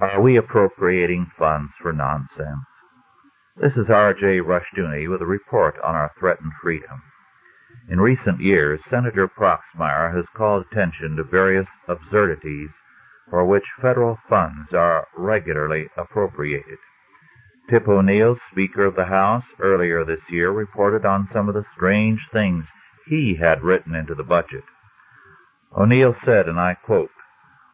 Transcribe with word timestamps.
Are 0.00 0.20
we 0.20 0.36
appropriating 0.36 1.26
funds 1.36 1.72
for 1.82 1.92
nonsense? 1.92 2.62
This 3.60 3.72
is 3.72 3.90
R.J. 3.90 4.38
Rushdoony 4.38 5.10
with 5.10 5.20
a 5.20 5.26
report 5.26 5.74
on 5.82 5.96
our 5.96 6.12
threatened 6.20 6.52
freedom. 6.62 7.02
In 7.90 8.00
recent 8.00 8.40
years, 8.40 8.78
Senator 8.88 9.26
Proxmire 9.26 10.14
has 10.14 10.24
called 10.36 10.66
attention 10.70 11.16
to 11.16 11.24
various 11.24 11.66
absurdities 11.88 12.68
for 13.28 13.44
which 13.44 13.64
federal 13.82 14.20
funds 14.28 14.72
are 14.72 15.08
regularly 15.16 15.88
appropriated. 15.96 16.78
Tip 17.68 17.88
O'Neill, 17.88 18.36
Speaker 18.52 18.84
of 18.84 18.94
the 18.94 19.06
House, 19.06 19.44
earlier 19.58 20.04
this 20.04 20.22
year 20.30 20.52
reported 20.52 21.04
on 21.04 21.28
some 21.32 21.48
of 21.48 21.56
the 21.56 21.66
strange 21.76 22.20
things 22.32 22.64
he 23.08 23.34
had 23.34 23.64
written 23.64 23.96
into 23.96 24.14
the 24.14 24.22
budget. 24.22 24.62
O'Neill 25.76 26.14
said, 26.24 26.46
and 26.46 26.60
I 26.60 26.74
quote, 26.74 27.10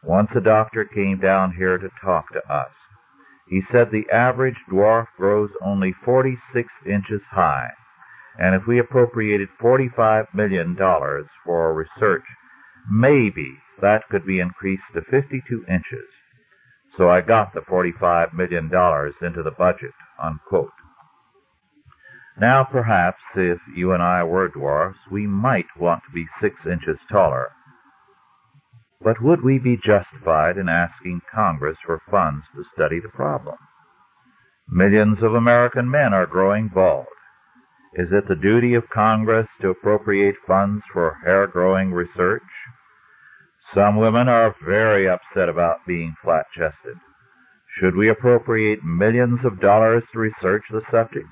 Once 0.05 0.29
a 0.35 0.41
doctor 0.41 0.85
came 0.85 1.19
down 1.19 1.51
here 1.57 1.79
to 1.79 1.89
talk 2.03 2.31
to 2.31 2.53
us. 2.53 2.69
He 3.47 3.61
said 3.71 3.89
the 3.89 4.09
average 4.13 4.57
dwarf 4.71 5.07
grows 5.17 5.49
only 5.63 5.93
46 6.03 6.69
inches 6.85 7.21
high, 7.31 7.69
and 8.37 8.53
if 8.53 8.67
we 8.67 8.79
appropriated 8.79 9.49
$45 9.59 10.27
million 10.33 10.75
for 11.43 11.73
research, 11.73 12.23
maybe 12.89 13.57
that 13.81 14.07
could 14.09 14.25
be 14.25 14.39
increased 14.39 14.83
to 14.93 15.01
52 15.01 15.65
inches. 15.67 16.07
So 16.97 17.09
I 17.09 17.21
got 17.21 17.53
the 17.53 17.61
$45 17.61 18.33
million 18.33 18.65
into 18.65 19.43
the 19.43 19.55
budget, 19.57 19.93
unquote. 20.21 20.71
Now 22.39 22.63
perhaps 22.69 23.21
if 23.35 23.59
you 23.75 23.93
and 23.93 24.03
I 24.03 24.23
were 24.23 24.49
dwarfs, 24.49 24.99
we 25.11 25.25
might 25.25 25.65
want 25.79 26.03
to 26.05 26.13
be 26.13 26.27
six 26.41 26.55
inches 26.65 26.99
taller. 27.11 27.51
But 29.01 29.21
would 29.21 29.43
we 29.43 29.59
be 29.59 29.77
justified 29.77 30.57
in 30.57 30.69
asking 30.69 31.21
Congress 31.33 31.77
for 31.85 32.01
funds 32.09 32.45
to 32.55 32.63
study 32.73 32.99
the 32.99 33.09
problem? 33.09 33.57
Millions 34.69 35.21
of 35.21 35.35
American 35.35 35.89
men 35.89 36.13
are 36.13 36.25
growing 36.25 36.69
bald. 36.73 37.05
Is 37.93 38.07
it 38.11 38.27
the 38.27 38.35
duty 38.35 38.73
of 38.73 38.89
Congress 38.89 39.47
to 39.61 39.69
appropriate 39.69 40.35
funds 40.47 40.83
for 40.91 41.17
hair 41.23 41.47
growing 41.47 41.91
research? 41.91 42.41
Some 43.73 43.97
women 43.97 44.27
are 44.27 44.55
very 44.65 45.07
upset 45.07 45.49
about 45.49 45.85
being 45.85 46.15
flat 46.23 46.45
chested. 46.55 46.97
Should 47.79 47.95
we 47.95 48.09
appropriate 48.09 48.83
millions 48.83 49.39
of 49.45 49.59
dollars 49.59 50.03
to 50.13 50.19
research 50.19 50.63
the 50.71 50.81
subject? 50.91 51.27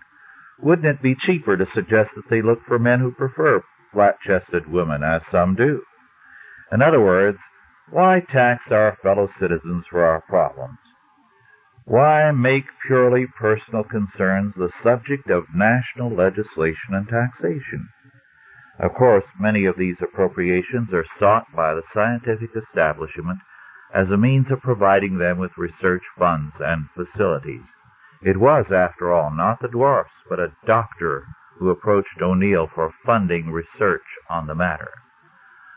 Wouldn't 0.61 0.87
it 0.87 1.01
be 1.01 1.15
cheaper 1.15 1.57
to 1.57 1.65
suggest 1.73 2.11
that 2.15 2.29
they 2.29 2.41
look 2.41 2.59
for 2.67 2.77
men 2.77 2.99
who 2.99 3.11
prefer 3.11 3.63
flat 3.91 4.15
chested 4.25 4.71
women, 4.71 5.03
as 5.03 5.21
some 5.31 5.55
do? 5.55 5.81
In 6.71 6.81
other 6.81 7.01
words, 7.01 7.37
why 7.93 8.19
tax 8.31 8.63
our 8.71 8.97
fellow 9.03 9.29
citizens 9.39 9.85
for 9.87 10.03
our 10.03 10.21
problems? 10.21 10.79
Why 11.85 12.31
make 12.31 12.65
purely 12.87 13.27
personal 13.39 13.83
concerns 13.83 14.55
the 14.55 14.71
subject 14.81 15.29
of 15.29 15.53
national 15.53 16.09
legislation 16.09 16.97
and 16.97 17.07
taxation? 17.07 17.89
Of 18.79 18.95
course, 18.95 19.25
many 19.39 19.65
of 19.65 19.77
these 19.77 19.97
appropriations 20.01 20.91
are 20.91 21.05
sought 21.19 21.45
by 21.55 21.75
the 21.75 21.83
scientific 21.93 22.49
establishment 22.55 23.37
as 23.93 24.09
a 24.09 24.17
means 24.17 24.47
of 24.49 24.61
providing 24.61 25.19
them 25.19 25.37
with 25.37 25.51
research 25.55 26.01
funds 26.17 26.55
and 26.59 26.89
facilities. 26.95 27.61
It 28.23 28.37
was, 28.37 28.65
after 28.71 29.13
all, 29.13 29.29
not 29.29 29.61
the 29.61 29.67
dwarfs, 29.67 30.09
but 30.27 30.39
a 30.39 30.55
doctor 30.65 31.25
who 31.59 31.69
approached 31.69 32.21
O'Neill 32.23 32.67
for 32.73 32.91
funding 33.05 33.51
research 33.51 34.01
on 34.31 34.47
the 34.47 34.55
matter. 34.55 34.89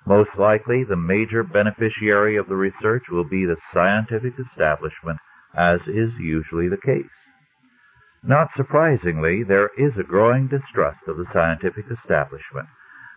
Most 0.07 0.31
likely, 0.39 0.85
the 0.85 0.97
major 0.97 1.43
beneficiary 1.43 2.37
of 2.37 2.47
the 2.49 2.55
research 2.55 3.05
will 3.11 3.25
be 3.25 3.45
the 3.45 3.57
scientific 3.75 4.35
establishment, 4.39 5.19
as 5.53 5.81
is 5.89 6.15
usually 6.21 6.69
the 6.69 6.77
case. 6.77 7.11
Not 8.23 8.51
surprisingly, 8.57 9.43
there 9.43 9.71
is 9.77 9.93
a 9.99 10.05
growing 10.05 10.47
distrust 10.47 11.01
of 11.09 11.17
the 11.17 11.27
scientific 11.33 11.87
establishment 11.91 12.69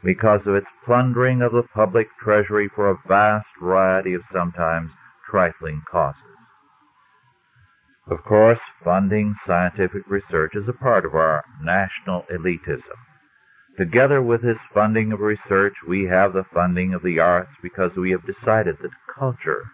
because 0.03 0.41
of 0.45 0.55
its 0.55 0.67
plundering 0.85 1.41
of 1.41 1.51
the 1.51 1.63
public 1.73 2.07
treasury 2.23 2.69
for 2.73 2.89
a 2.89 2.97
vast 3.07 3.47
variety 3.61 4.13
of 4.13 4.21
sometimes 4.33 4.91
trifling 5.29 5.83
causes. 5.89 6.37
Of 8.09 8.23
course, 8.23 8.59
funding 8.83 9.35
scientific 9.45 10.07
research 10.07 10.55
is 10.55 10.67
a 10.67 10.73
part 10.73 11.05
of 11.05 11.13
our 11.13 11.43
national 11.61 12.23
elitism. 12.31 12.97
Together 13.79 14.21
with 14.21 14.41
this 14.41 14.59
funding 14.73 15.13
of 15.13 15.21
research, 15.21 15.73
we 15.87 16.03
have 16.03 16.33
the 16.33 16.43
funding 16.53 16.93
of 16.93 17.01
the 17.01 17.17
arts 17.17 17.51
because 17.63 17.95
we 17.95 18.11
have 18.11 18.25
decided 18.25 18.75
that 18.81 18.91
culture, 19.17 19.71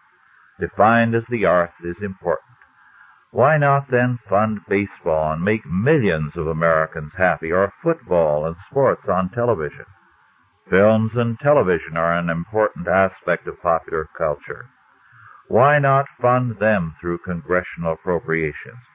defined 0.59 1.15
as 1.15 1.23
the 1.27 1.43
arts, 1.43 1.73
is 1.83 1.95
important. 2.03 2.53
Why 3.31 3.57
not 3.57 3.89
then 3.89 4.19
fund 4.29 4.59
baseball 4.69 5.33
and 5.33 5.43
make 5.43 5.65
millions 5.65 6.33
of 6.37 6.45
Americans 6.45 7.13
happy, 7.17 7.51
or 7.51 7.73
football 7.81 8.45
and 8.45 8.55
sports 8.69 9.09
on 9.09 9.31
television? 9.31 9.85
Films 10.69 11.13
and 11.15 11.39
television 11.39 11.97
are 11.97 12.15
an 12.15 12.29
important 12.29 12.87
aspect 12.87 13.47
of 13.47 13.59
popular 13.59 14.07
culture. 14.15 14.67
Why 15.47 15.79
not 15.79 16.05
fund 16.21 16.59
them 16.59 16.93
through 17.01 17.25
congressional 17.25 17.93
appropriations? 17.93 18.85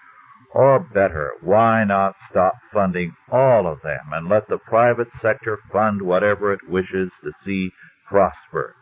Or 0.52 0.80
better, 0.80 1.30
why 1.40 1.84
not 1.84 2.16
stop 2.28 2.54
funding 2.72 3.14
all 3.30 3.68
of 3.68 3.82
them 3.82 4.12
and 4.12 4.28
let 4.28 4.48
the 4.48 4.58
private 4.58 5.08
sector 5.22 5.56
fund 5.72 6.02
whatever 6.02 6.52
it 6.52 6.68
wishes 6.68 7.10
to 7.22 7.32
see 7.44 7.70
prosper? 8.08 8.74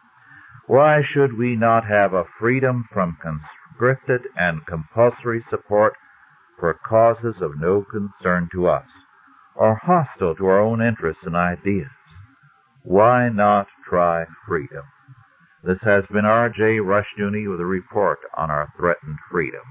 Why 0.67 1.03
should 1.03 1.37
we 1.37 1.57
not 1.57 1.85
have 1.85 2.15
a 2.15 2.25
freedom 2.39 2.89
from 2.91 3.19
conscripted 3.23 4.23
and 4.37 4.65
compulsory 4.67 5.45
support 5.51 5.95
for 6.59 6.73
causes 6.73 7.37
of 7.43 7.61
no 7.61 7.85
concern 7.85 8.49
to 8.53 8.67
us, 8.67 8.87
or 9.55 9.75
hostile 9.75 10.35
to 10.37 10.47
our 10.47 10.61
own 10.61 10.81
interests 10.81 11.23
and 11.27 11.37
ideas? 11.37 11.91
Why 12.83 13.29
not 13.29 13.67
try 13.87 14.25
freedom? 14.47 14.85
This 15.63 15.81
has 15.83 16.05
been 16.07 16.25
R.J. 16.25 16.79
Rushdoony 16.79 17.51
with 17.51 17.61
a 17.61 17.67
report 17.67 18.21
on 18.37 18.51
our 18.51 18.73
threatened 18.79 19.19
freedom. 19.31 19.65